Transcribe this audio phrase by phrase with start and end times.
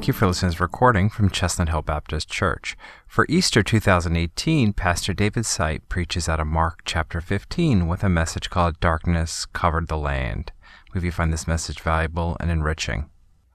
[0.00, 2.74] Thank you for listening to this recording from Chestnut Hill Baptist Church.
[3.06, 8.48] For Easter 2018, Pastor David Sight preaches out of Mark chapter 15 with a message
[8.48, 10.52] called Darkness Covered the Land.
[10.94, 13.10] We hope you find this message valuable and enriching.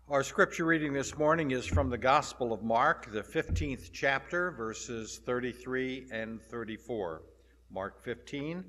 [0.07, 5.19] Our scripture reading this morning is from the Gospel of Mark, the 15th chapter, verses
[5.25, 7.23] 33 and 34.
[7.71, 8.63] Mark 15,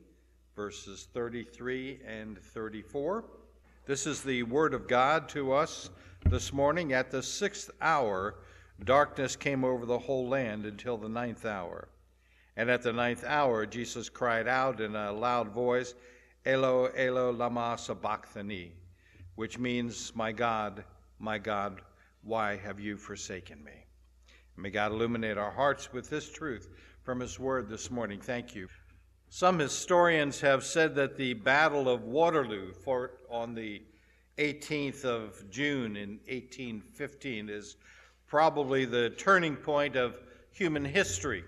[0.57, 3.27] verses 33 and 34.
[3.85, 5.91] This is the Word of God to us
[6.31, 6.93] this morning.
[6.93, 8.37] At the sixth hour,
[8.85, 11.89] darkness came over the whole land until the ninth hour.
[12.57, 15.95] And at the ninth hour, Jesus cried out in a loud voice,
[16.45, 18.73] Eloi, Eloi, lama sabachthani,
[19.37, 20.85] which means, My God,
[21.19, 21.81] my God,
[22.23, 23.85] why have you forsaken me?
[24.57, 26.69] May God illuminate our hearts with this truth
[27.03, 28.21] from His Word this morning.
[28.21, 28.69] Thank you.
[29.29, 33.83] Some historians have said that the Battle of Waterloo, fought on the
[34.39, 37.77] 18th of June in 1815, is
[38.27, 40.17] probably the turning point of
[40.51, 41.45] human history.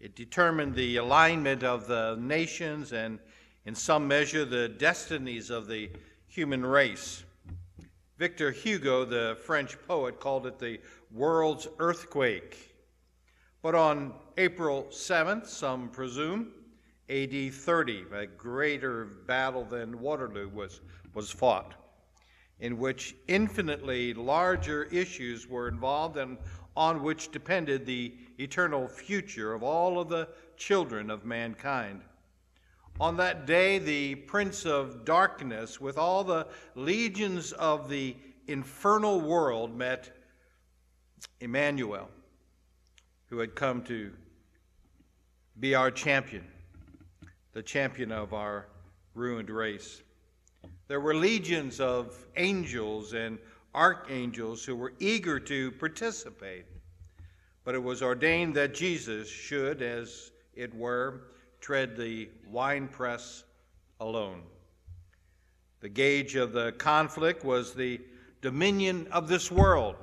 [0.00, 3.18] It determined the alignment of the nations and,
[3.64, 5.90] in some measure, the destinies of the
[6.28, 7.24] human race.
[8.18, 10.80] Victor Hugo, the French poet, called it the
[11.10, 12.74] world's earthquake.
[13.62, 16.52] But on April 7th, some presume,
[17.08, 20.80] AD 30, a greater battle than Waterloo was,
[21.16, 21.74] was fought,
[22.60, 26.36] in which infinitely larger issues were involved and
[26.76, 32.02] on which depended the eternal future of all of the children of mankind.
[33.00, 38.14] On that day, the Prince of Darkness, with all the legions of the
[38.46, 40.14] infernal world, met
[41.40, 42.10] Emmanuel,
[43.30, 44.12] who had come to
[45.58, 46.44] be our champion,
[47.54, 48.66] the champion of our
[49.14, 50.02] ruined race.
[50.88, 53.38] There were legions of angels and
[53.74, 56.64] archangels who were eager to participate,
[57.64, 61.22] but it was ordained that Jesus should, as it were,
[61.60, 63.44] tread the winepress
[64.00, 64.42] alone.
[65.80, 68.00] The gauge of the conflict was the
[68.40, 69.96] dominion of this world.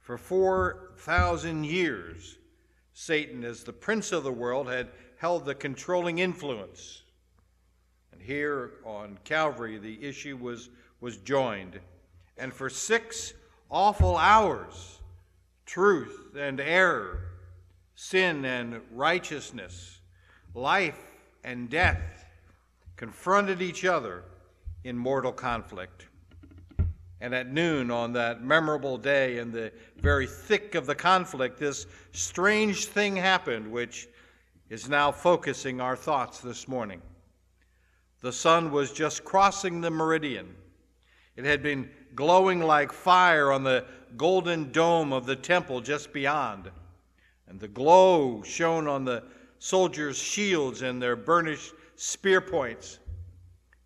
[0.00, 2.38] For 4,000 years,
[2.94, 4.88] Satan, as the prince of the world, had
[5.18, 7.02] held the controlling influence.
[8.18, 10.70] And here on Calvary, the issue was,
[11.00, 11.78] was joined.
[12.36, 13.32] And for six
[13.70, 14.98] awful hours,
[15.66, 17.20] truth and error,
[17.94, 20.00] sin and righteousness,
[20.54, 20.98] life
[21.44, 22.24] and death
[22.96, 24.24] confronted each other
[24.82, 26.06] in mortal conflict.
[27.20, 31.86] And at noon on that memorable day, in the very thick of the conflict, this
[32.12, 34.08] strange thing happened, which
[34.70, 37.00] is now focusing our thoughts this morning.
[38.20, 40.54] The sun was just crossing the meridian.
[41.36, 43.84] It had been glowing like fire on the
[44.16, 46.70] golden dome of the temple just beyond.
[47.46, 49.22] And the glow shone on the
[49.58, 52.98] soldiers' shields and their burnished spear points.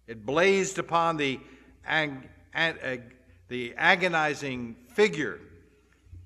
[0.07, 1.41] It blazed upon the,
[1.87, 3.15] ag- ag-
[3.49, 5.41] the agonizing figure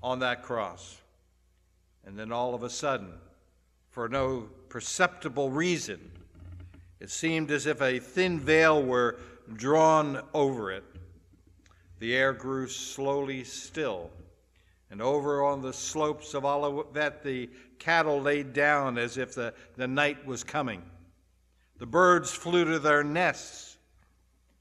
[0.03, 1.00] on that cross.
[2.05, 3.12] And then all of a sudden,
[3.91, 6.12] for no perceptible reason,
[7.00, 9.18] it seemed as if a thin veil were
[9.54, 10.84] drawn over it.
[11.98, 14.10] The air grew slowly still
[14.90, 19.88] and over on the slopes of Olivet, the cattle laid down as if the, the
[19.88, 20.82] night was coming.
[21.78, 23.76] The birds flew to their nests,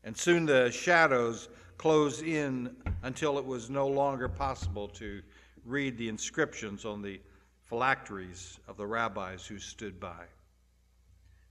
[0.03, 5.21] and soon the shadows closed in until it was no longer possible to
[5.63, 7.19] read the inscriptions on the
[7.63, 10.25] phylacteries of the rabbis who stood by.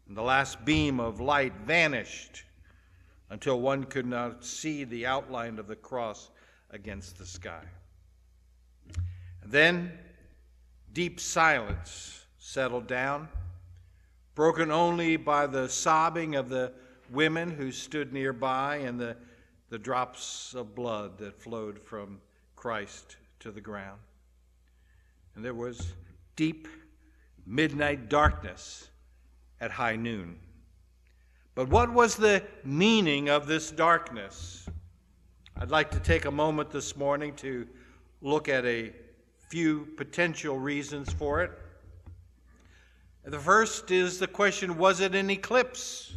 [0.09, 2.44] And the last beam of light vanished
[3.31, 6.31] until one could not see the outline of the cross
[6.70, 7.65] against the sky.
[9.44, 9.93] Then
[10.93, 13.28] deep silence settled down,
[14.34, 16.73] broken only by the sobbing of the
[17.11, 19.17] women who stood nearby and the,
[19.70, 22.20] the drops of blood that flowed from
[22.56, 24.00] Christ to the ground.
[25.34, 25.94] And there was
[26.37, 26.69] deep
[27.46, 28.88] midnight darkness
[29.60, 30.38] at high noon.
[31.54, 34.68] But what was the meaning of this darkness?
[35.56, 37.66] I'd like to take a moment this morning to
[38.20, 38.92] look at a
[39.48, 41.52] few potential reasons for it.
[43.24, 46.14] The first is the question was it an eclipse?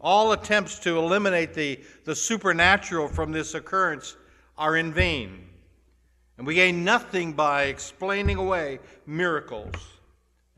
[0.00, 4.16] All attempts to eliminate the, the supernatural from this occurrence
[4.58, 5.46] are in vain.
[6.36, 9.74] And we gain nothing by explaining away miracles.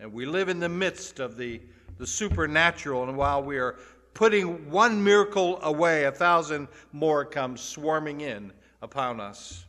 [0.00, 1.60] And we live in the midst of the,
[1.98, 3.76] the supernatural, and while we are
[4.14, 8.52] putting one miracle away, a thousand more come swarming in
[8.82, 9.64] upon us.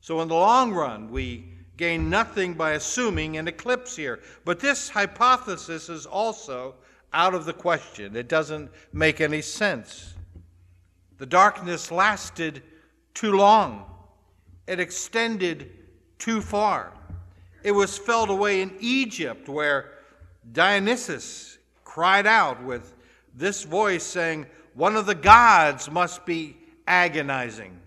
[0.00, 1.44] So, in the long run, we
[1.76, 4.20] gain nothing by assuming an eclipse here.
[4.44, 6.74] But this hypothesis is also
[7.12, 8.14] out of the question.
[8.14, 10.14] It doesn't make any sense.
[11.18, 12.62] The darkness lasted
[13.14, 13.84] too long,
[14.66, 15.70] it extended
[16.18, 16.92] too far.
[17.62, 19.92] It was felt away in Egypt, where
[20.52, 22.94] Dionysius cried out with
[23.34, 27.78] this voice saying, One of the gods must be agonizing.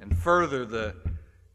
[0.00, 0.94] And further, the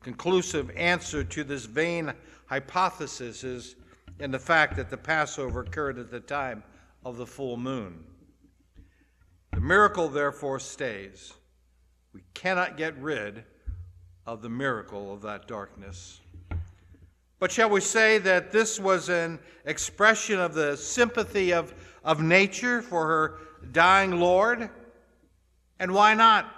[0.02, 2.14] conclusive answer to this vain
[2.46, 3.76] hypothesis is
[4.20, 6.64] in the fact that the Passover occurred at the time
[7.06, 8.04] of the full moon.
[9.54, 11.34] The miracle, therefore, stays.
[12.14, 13.44] We cannot get rid
[14.26, 16.20] of the miracle of that darkness.
[17.44, 22.82] But shall we say that this was an expression of the sympathy of, of nature
[22.82, 23.40] for her
[23.74, 24.70] dying Lord?
[25.78, 26.50] And why not?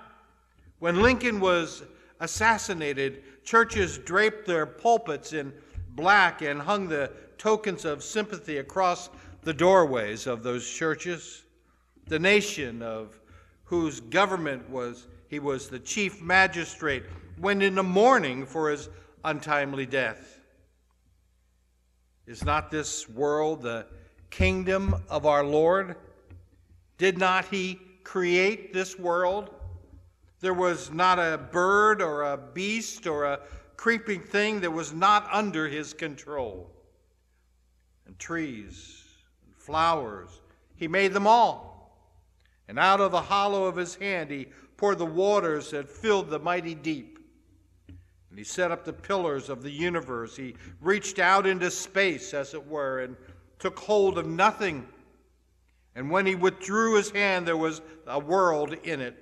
[0.78, 1.82] When Lincoln was
[2.20, 5.54] assassinated, churches draped their pulpits in
[5.96, 9.10] black and hung the tokens of sympathy across
[9.42, 11.46] the doorways of those churches.
[12.06, 13.20] The nation of
[13.64, 17.06] whose government was he was the chief magistrate
[17.40, 18.88] went into mourning for his
[19.24, 20.35] untimely death.
[22.28, 23.86] Is not this world the
[24.32, 25.96] kingdom of our Lord?
[26.98, 29.52] Did not he create this world?
[30.40, 33.40] There was not a bird or a beast or a
[33.78, 36.70] creeping thing that was not under his control.
[38.08, 39.04] And trees
[39.46, 40.42] and flowers,
[40.76, 41.76] he made them all.
[42.68, 46.40] And out of the hollow of his hand, he poured the waters that filled the
[46.40, 47.15] mighty deep.
[48.36, 50.36] And he set up the pillars of the universe.
[50.36, 53.16] He reached out into space, as it were, and
[53.60, 54.86] took hold of nothing.
[55.96, 59.16] And when he withdrew his hand, there was a world in it.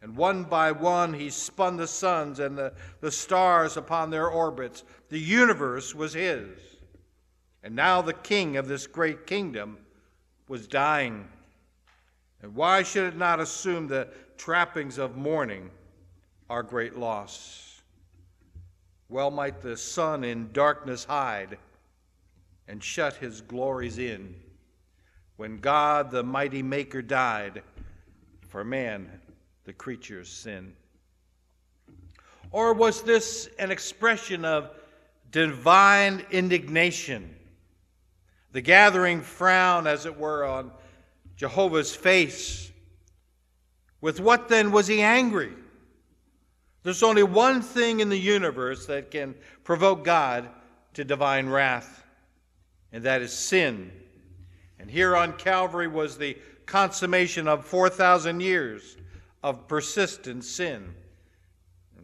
[0.00, 2.72] And one by one he spun the suns and the,
[3.02, 4.82] the stars upon their orbits.
[5.10, 6.48] The universe was his.
[7.62, 9.76] And now the king of this great kingdom
[10.48, 11.28] was dying.
[12.40, 14.08] And why should it not assume the
[14.38, 15.68] trappings of mourning
[16.48, 17.72] our great loss?
[19.08, 21.58] Well might the sun in darkness hide
[22.66, 24.34] and shut his glories in
[25.36, 27.62] when God, the mighty Maker, died
[28.48, 29.20] for man
[29.64, 30.74] the creature's sin?
[32.50, 34.70] Or was this an expression of
[35.30, 37.34] divine indignation?
[38.52, 40.70] The gathering frown, as it were, on
[41.36, 42.70] Jehovah's face.
[44.00, 45.52] With what then was he angry?
[46.84, 49.34] There's only one thing in the universe that can
[49.64, 50.50] provoke God
[50.92, 52.04] to divine wrath,
[52.92, 53.90] and that is sin.
[54.78, 56.36] And here on Calvary was the
[56.66, 58.98] consummation of 4,000 years
[59.42, 60.94] of persistent sin.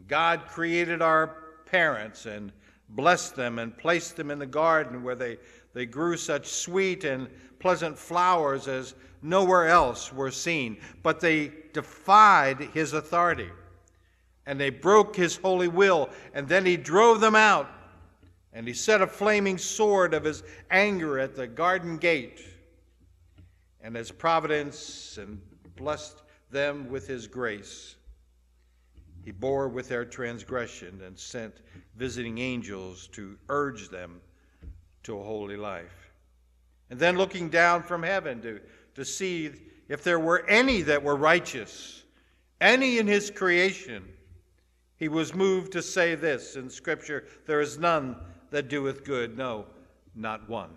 [0.08, 1.36] God created our
[1.66, 2.50] parents and
[2.88, 5.36] blessed them and placed them in the garden where they,
[5.74, 7.28] they grew such sweet and
[7.58, 10.78] pleasant flowers as nowhere else were seen.
[11.02, 13.50] But they defied his authority
[14.46, 17.68] and they broke his holy will, and then he drove them out.
[18.52, 22.44] And he set a flaming sword of his anger at the garden gate.
[23.80, 25.40] And as providence and
[25.76, 27.96] blessed them with his grace.
[29.24, 31.54] He bore with their transgression and sent
[31.96, 34.20] visiting angels to urge them
[35.04, 36.12] to a holy life.
[36.90, 38.60] And then looking down from heaven to,
[38.94, 39.52] to see
[39.88, 42.02] if there were any that were righteous,
[42.60, 44.04] any in his creation,
[45.00, 48.14] he was moved to say this in Scripture there is none
[48.50, 49.64] that doeth good, no,
[50.14, 50.70] not one.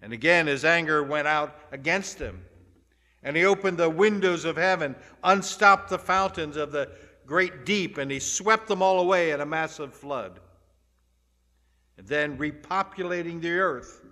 [0.00, 2.44] And again, his anger went out against him.
[3.24, 6.90] and he opened the windows of heaven, unstopped the fountains of the
[7.26, 10.40] great deep, and he swept them all away in a massive flood.
[11.96, 14.02] And then, repopulating the earth,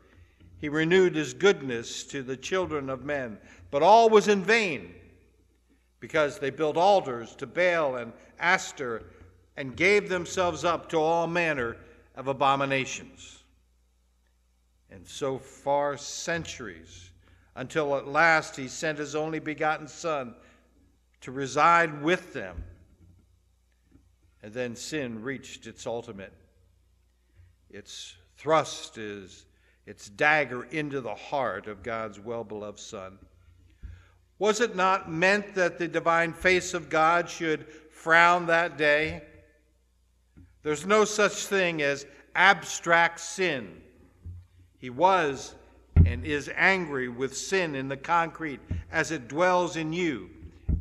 [0.58, 3.36] he renewed his goodness to the children of men.
[3.70, 4.94] But all was in vain,
[6.02, 9.04] because they built altars to Baal and Ashtor
[9.56, 11.76] and gave themselves up to all manner
[12.16, 13.44] of abominations.
[14.90, 17.10] And so far, centuries
[17.54, 20.34] until at last he sent his only begotten Son
[21.20, 22.64] to reside with them.
[24.42, 26.32] And then sin reached its ultimate.
[27.70, 29.46] Its thrust is
[29.86, 33.18] its dagger into the heart of God's well beloved Son.
[34.42, 39.22] Was it not meant that the divine face of God should frown that day?
[40.64, 43.80] There's no such thing as abstract sin.
[44.78, 45.54] He was
[46.04, 48.58] and is angry with sin in the concrete
[48.90, 50.28] as it dwells in you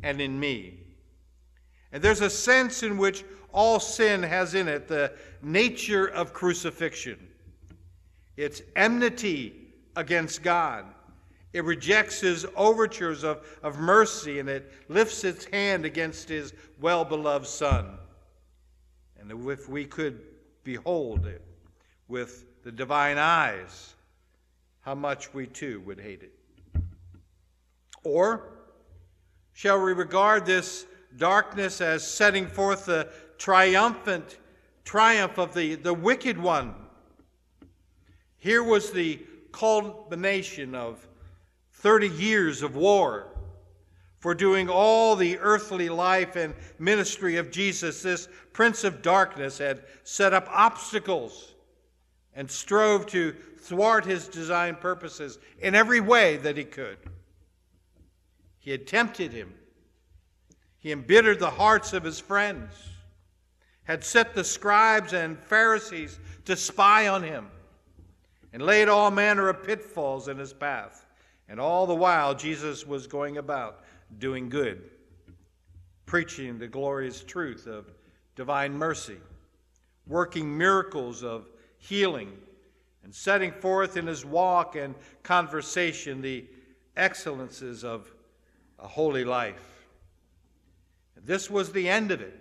[0.02, 0.80] and in me.
[1.92, 7.28] And there's a sense in which all sin has in it the nature of crucifixion.
[8.36, 9.54] It's enmity
[9.94, 10.84] against God.
[11.52, 17.04] It rejects his overtures of, of mercy and it lifts its hand against his well
[17.04, 17.98] beloved Son.
[19.20, 20.20] And if we could
[20.64, 21.42] behold it
[22.08, 23.94] with the divine eyes,
[24.80, 26.32] how much we too would hate it.
[28.02, 28.48] Or
[29.52, 34.38] shall we regard this darkness as setting forth the triumphant
[34.84, 36.74] triumph of the, the wicked one?
[38.38, 39.20] Here was the
[39.52, 41.06] culmination of
[41.82, 43.26] 30 years of war
[44.20, 48.02] for doing all the earthly life and ministry of Jesus.
[48.02, 51.54] This prince of darkness had set up obstacles
[52.34, 56.98] and strove to thwart his design purposes in every way that he could.
[58.60, 59.52] He had tempted him.
[60.78, 62.74] He embittered the hearts of his friends,
[63.84, 67.48] had set the scribes and Pharisees to spy on him,
[68.52, 71.01] and laid all manner of pitfalls in his path.
[71.52, 73.84] And all the while, Jesus was going about
[74.18, 74.88] doing good,
[76.06, 77.92] preaching the glorious truth of
[78.36, 79.18] divine mercy,
[80.06, 82.32] working miracles of healing,
[83.04, 86.46] and setting forth in his walk and conversation the
[86.96, 88.10] excellences of
[88.78, 89.84] a holy life.
[91.22, 92.40] This was the end of it.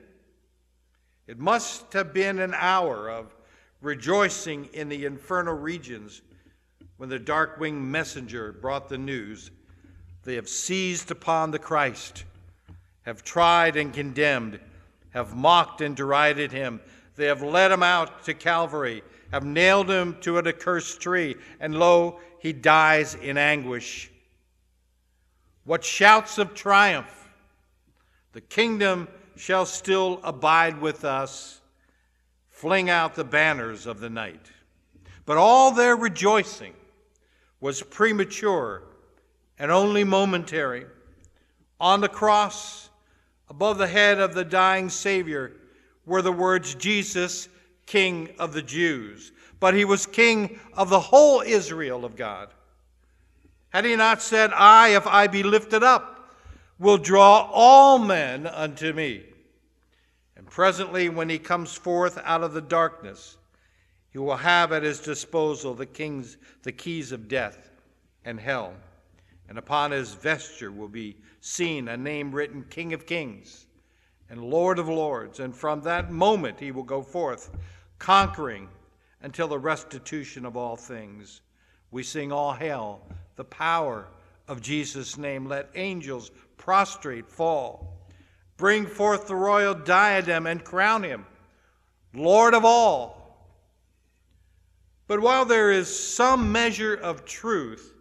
[1.27, 3.35] It must have been an hour of
[3.81, 6.21] rejoicing in the infernal regions
[7.01, 9.49] when the dark winged messenger brought the news
[10.23, 12.25] they have seized upon the Christ,
[13.07, 14.59] have tried and condemned,
[15.09, 16.79] have mocked and derided him.
[17.15, 21.73] They have led him out to Calvary, have nailed him to an accursed tree, and
[21.73, 24.11] lo, he dies in anguish.
[25.63, 27.31] What shouts of triumph!
[28.33, 31.61] The kingdom shall still abide with us.
[32.51, 34.51] Fling out the banners of the night.
[35.25, 36.75] But all their rejoicing
[37.61, 38.83] was premature
[39.57, 40.85] and only momentary.
[41.79, 42.89] On the cross,
[43.49, 45.53] above the head of the dying Savior,
[46.05, 47.47] were the words, Jesus,
[47.85, 49.31] King of the Jews.
[49.59, 52.49] But he was King of the whole Israel of God.
[53.69, 56.35] Had he not said, I, if I be lifted up,
[56.79, 59.23] will draw all men unto me?
[60.35, 63.37] And presently, when he comes forth out of the darkness,
[64.11, 67.71] he will have at his disposal the, kings, the keys of death
[68.25, 68.73] and hell.
[69.47, 73.65] And upon his vesture will be seen a name written King of Kings
[74.29, 75.39] and Lord of Lords.
[75.39, 77.51] And from that moment he will go forth,
[77.99, 78.67] conquering
[79.21, 81.41] until the restitution of all things.
[81.91, 83.01] We sing all hail
[83.35, 84.07] the power
[84.47, 85.47] of Jesus' name.
[85.47, 87.97] Let angels prostrate fall.
[88.57, 91.25] Bring forth the royal diadem and crown him
[92.13, 93.20] Lord of all.
[95.11, 97.93] But while there is some measure of truth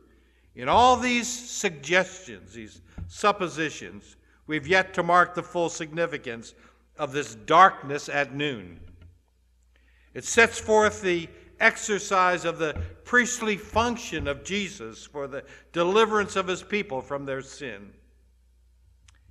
[0.54, 4.14] in all these suggestions, these suppositions,
[4.46, 6.54] we've yet to mark the full significance
[6.96, 8.78] of this darkness at noon.
[10.14, 16.46] It sets forth the exercise of the priestly function of Jesus for the deliverance of
[16.46, 17.92] his people from their sin.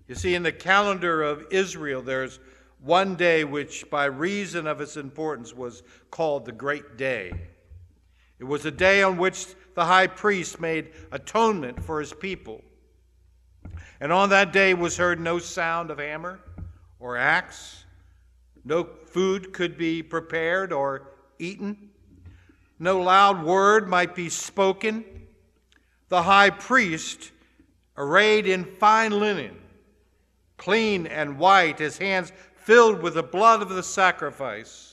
[0.05, 2.41] You see, in the calendar of Israel, there's
[2.81, 5.81] one day which, by reason of its importance, was
[6.11, 7.31] called the Great Day.
[8.39, 12.63] It was a day on which the high priest made atonement for his people.
[13.99, 16.39] And on that day was heard no sound of hammer
[16.99, 17.83] or axe.
[18.63, 21.89] No food could be prepared or eaten
[22.79, 25.03] no loud word might be spoken.
[26.07, 27.31] The high priest,
[27.97, 29.59] arrayed in fine linen,
[30.57, 34.88] clean and white, his hands filled with the blood of the sacrifice,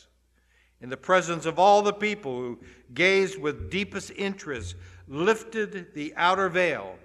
[0.81, 2.59] in the presence of all the people who
[2.95, 4.75] gazed with deepest interest,
[5.09, 6.97] lifted the outer veil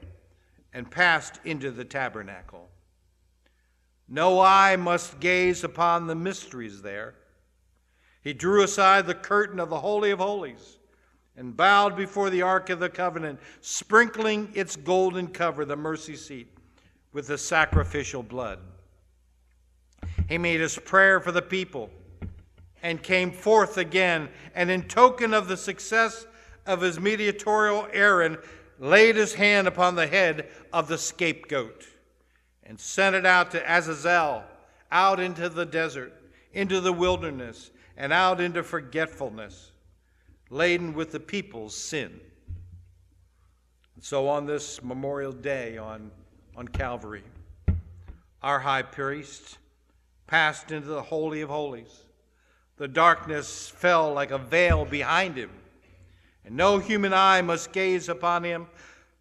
[0.73, 2.69] and passed into the tabernacle.
[4.07, 7.15] No eye must gaze upon the mysteries there
[8.21, 10.77] he drew aside the curtain of the Holy of Holies
[11.35, 16.55] and bowed before the Ark of the Covenant, sprinkling its golden cover, the mercy seat,
[17.13, 18.59] with the sacrificial blood.
[20.29, 21.89] He made his prayer for the people
[22.81, 26.25] and came forth again, and in token of the success
[26.65, 28.37] of his mediatorial errand,
[28.79, 31.85] laid his hand upon the head of the scapegoat
[32.63, 34.43] and sent it out to Azazel,
[34.91, 36.13] out into the desert,
[36.53, 39.71] into the wilderness and out into forgetfulness,
[40.49, 42.19] laden with the people's sin.
[43.95, 46.11] And so on this Memorial Day on,
[46.55, 47.23] on Calvary,
[48.41, 49.57] our high priest
[50.25, 52.05] passed into the Holy of Holies.
[52.81, 55.51] The darkness fell like a veil behind him,
[56.43, 58.65] and no human eye must gaze upon him,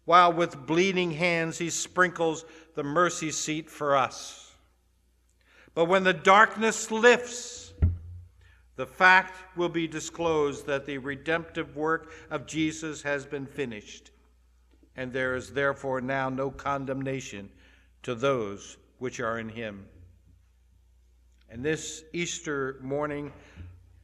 [0.05, 4.51] while with bleeding hands he sprinkles the mercy seat for us.
[5.75, 7.71] But when the darkness lifts,
[8.77, 14.09] the fact will be disclosed that the redemptive work of Jesus has been finished,
[14.95, 17.47] and there is therefore now no condemnation
[18.01, 19.85] to those which are in him.
[21.53, 23.33] And this Easter morning,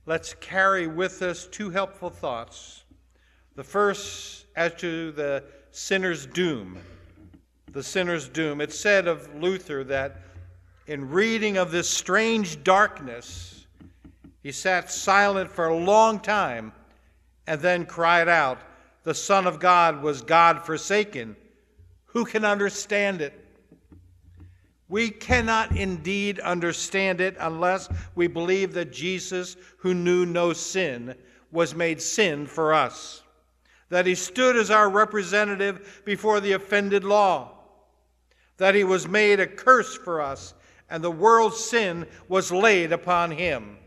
[0.06, 2.84] let's carry with us two helpful thoughts.
[3.56, 6.78] The first, as to the sinner's doom.
[7.72, 8.60] The sinner's doom.
[8.60, 10.24] It's said of Luther that
[10.88, 13.66] in reading of this strange darkness,
[14.44, 16.74] he sat silent for a long time
[17.48, 18.60] and then cried out,
[19.04, 21.38] The Son of God was God forsaken.
[22.08, 23.47] Who can understand it?
[24.90, 31.16] We cannot indeed understand it unless we believe that Jesus, who knew no sin,
[31.52, 33.22] was made sin for us,
[33.90, 37.52] that he stood as our representative before the offended law,
[38.58, 40.54] that he was made a curse for us,
[40.90, 43.78] and the world's sin was laid upon him.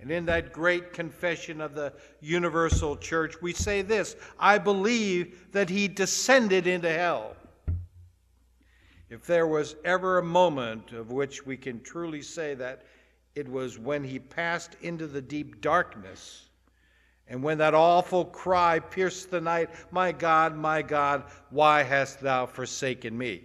[0.00, 5.70] And in that great confession of the universal church, we say this I believe that
[5.70, 7.36] he descended into hell.
[9.14, 12.82] If there was ever a moment of which we can truly say that
[13.36, 16.48] it was when he passed into the deep darkness,
[17.28, 22.46] and when that awful cry pierced the night, My God, my God, why hast thou
[22.46, 23.44] forsaken me?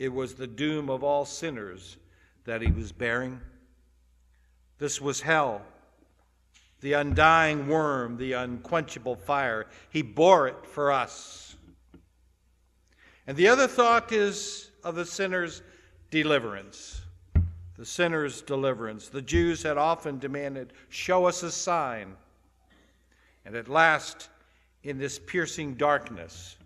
[0.00, 1.96] It was the doom of all sinners
[2.44, 3.40] that he was bearing.
[4.78, 5.62] This was hell,
[6.80, 9.68] the undying worm, the unquenchable fire.
[9.90, 11.45] He bore it for us.
[13.26, 15.62] And the other thought is of the sinner's
[16.10, 17.02] deliverance.
[17.76, 19.08] The sinner's deliverance.
[19.08, 22.14] The Jews had often demanded, Show us a sign.
[23.44, 24.28] And at last,
[24.82, 26.56] in this piercing darkness,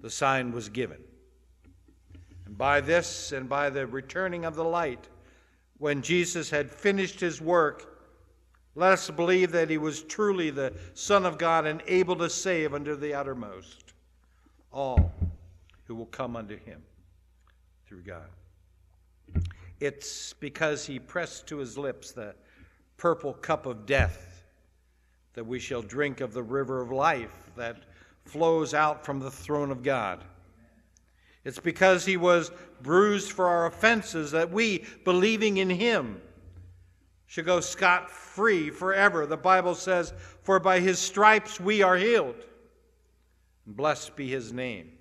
[0.00, 0.98] the sign was given.
[2.46, 5.08] And by this and by the returning of the light,
[5.78, 8.00] when Jesus had finished his work,
[8.74, 12.72] let us believe that he was truly the Son of God and able to save
[12.72, 13.92] unto the uttermost
[14.72, 15.12] all
[15.92, 16.80] who will come unto him
[17.86, 18.24] through God.
[19.78, 22.34] It's because he pressed to his lips the
[22.96, 24.42] purple cup of death
[25.34, 27.82] that we shall drink of the river of life that
[28.24, 30.24] flows out from the throne of God.
[31.44, 36.22] It's because he was bruised for our offenses that we, believing in him,
[37.26, 39.26] should go scot free forever.
[39.26, 42.46] The Bible says, For by his stripes we are healed.
[43.66, 44.92] Blessed be his name.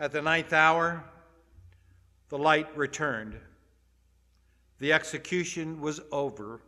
[0.00, 1.04] At the ninth hour,
[2.30, 3.36] the light returned.
[4.78, 6.62] The execution was over.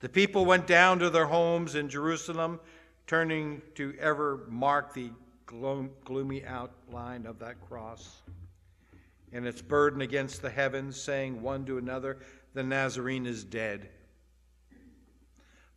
[0.00, 2.60] The people went down to their homes in Jerusalem,
[3.06, 5.12] turning to ever mark the
[5.46, 8.20] gloomy outline of that cross
[9.32, 12.18] and its burden against the heavens, saying one to another,
[12.52, 13.88] The Nazarene is dead.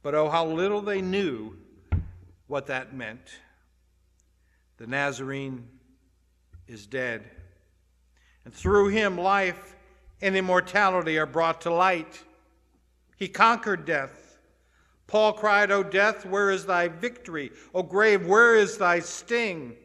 [0.02, 1.56] But oh, how little they knew
[2.48, 3.40] what that meant.
[4.76, 5.66] The Nazarene
[6.70, 7.24] is dead.
[8.46, 9.76] And through him, life
[10.22, 12.24] and immortality are brought to light.
[13.18, 14.38] He conquered death.
[15.08, 17.52] Paul cried, O death, where is thy victory?
[17.74, 19.76] O grave, where is thy sting?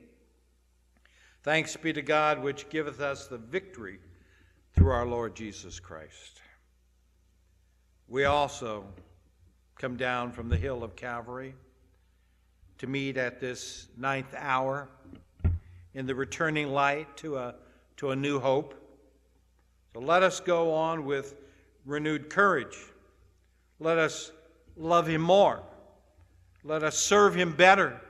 [1.42, 3.98] Thanks be to God, which giveth us the victory
[4.74, 6.40] through our Lord Jesus Christ.
[8.08, 8.84] We also
[9.78, 11.54] come down from the hill of Calvary
[12.78, 14.88] to meet at this ninth hour
[15.94, 17.54] in the returning light to a,
[17.96, 18.74] to a new hope.
[19.92, 21.36] So let us go on with
[21.86, 22.76] renewed courage.
[23.78, 24.32] Let us
[24.76, 25.62] love Him more.
[26.64, 28.00] Let us serve Him better.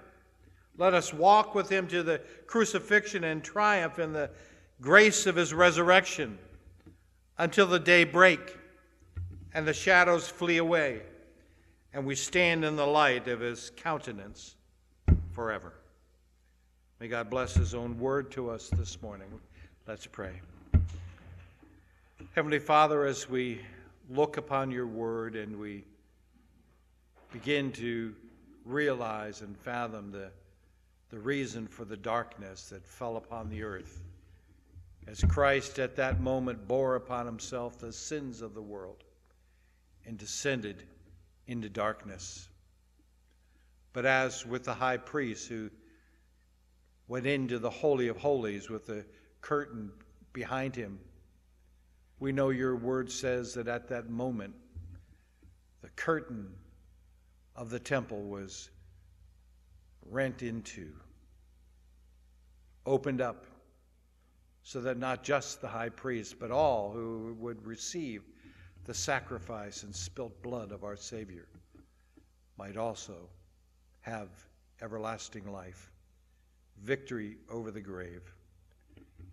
[0.79, 4.31] Let us walk with Him to the crucifixion and triumph in the
[4.81, 6.38] grace of His resurrection
[7.38, 8.57] until the day break
[9.53, 11.03] and the shadows flee away
[11.92, 14.57] and we stand in the light of His countenance
[15.33, 15.75] forever.
[17.04, 19.26] May God bless His own word to us this morning.
[19.86, 20.40] Let's pray.
[22.34, 23.60] Heavenly Father, as we
[24.08, 25.84] look upon your word and we
[27.30, 28.14] begin to
[28.64, 30.30] realize and fathom the,
[31.10, 34.02] the reason for the darkness that fell upon the earth,
[35.06, 39.04] as Christ at that moment bore upon himself the sins of the world
[40.06, 40.84] and descended
[41.48, 42.48] into darkness.
[43.92, 45.68] But as with the high priest who
[47.08, 49.04] went into the Holy of Holies with the
[49.40, 49.90] curtain
[50.32, 50.98] behind him.
[52.18, 54.54] We know your word says that at that moment,
[55.82, 56.48] the curtain
[57.56, 58.70] of the temple was
[60.10, 60.92] rent into,
[62.86, 63.46] opened up,
[64.62, 68.22] so that not just the high priest, but all who would receive
[68.84, 71.48] the sacrifice and spilt blood of our Savior
[72.56, 73.28] might also
[74.00, 74.28] have
[74.80, 75.90] everlasting life,
[76.82, 78.22] victory over the grave.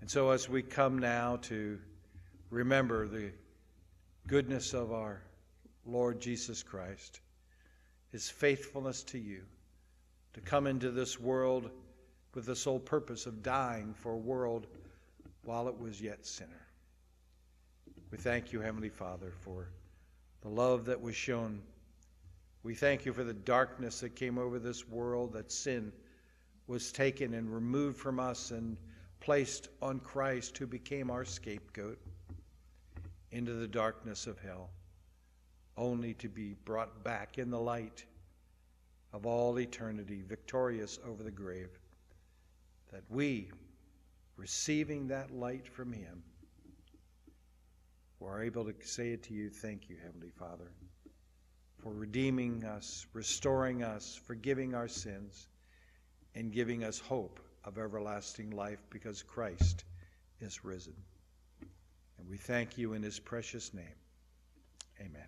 [0.02, 1.80] And so, as we come now to
[2.50, 3.32] remember the
[4.28, 5.22] goodness of our
[5.86, 7.22] Lord Jesus Christ,
[8.12, 9.44] his faithfulness to you,
[10.34, 11.70] to come into this world
[12.34, 14.68] with the sole purpose of dying for a world
[15.44, 16.68] while it was yet sinner.
[18.12, 19.70] We thank you, Heavenly Father, for
[20.42, 21.62] the love that was shown.
[22.64, 25.92] We thank you for the darkness that came over this world, that sin
[26.68, 28.78] was taken and removed from us and
[29.20, 32.00] placed on Christ, who became our scapegoat,
[33.32, 34.70] into the darkness of hell,
[35.78, 38.06] only to be brought back in the light
[39.14, 41.70] of all eternity, victorious over the grave,
[42.92, 43.50] that we,
[44.38, 46.24] receiving that light from Him,
[48.20, 50.72] were able to say it to you, Thank you, Heavenly Father,
[51.82, 55.48] for redeeming us, restoring us, forgiving our sins,
[56.36, 59.84] and giving us hope of everlasting life because Christ
[60.40, 60.96] is risen.
[62.18, 63.96] And we thank you in his precious name.
[65.00, 65.28] Amen.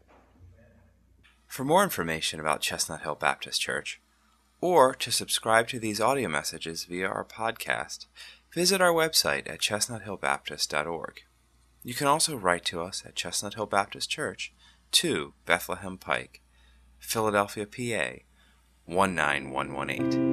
[1.47, 4.01] For more information about Chestnut Hill Baptist Church,
[4.59, 8.05] or to subscribe to these audio messages via our podcast,
[8.51, 11.21] visit our website at chestnuthillbaptist.org.
[11.83, 14.53] You can also write to us at Chestnut Hill Baptist Church,
[14.91, 16.41] 2 Bethlehem Pike,
[16.97, 18.23] Philadelphia, PA
[18.87, 20.32] 19118.